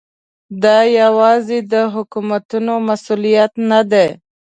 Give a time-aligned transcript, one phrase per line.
[0.63, 4.07] دا یوازې د حکومتونو مسؤلیت نه دی.